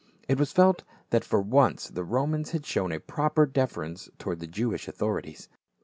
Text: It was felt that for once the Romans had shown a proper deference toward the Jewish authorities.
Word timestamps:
It 0.27 0.39
was 0.39 0.51
felt 0.51 0.83
that 1.11 1.23
for 1.23 1.39
once 1.43 1.87
the 1.87 2.03
Romans 2.03 2.49
had 2.53 2.65
shown 2.65 2.91
a 2.91 2.99
proper 2.99 3.45
deference 3.45 4.09
toward 4.17 4.39
the 4.39 4.47
Jewish 4.47 4.87
authorities. 4.87 5.47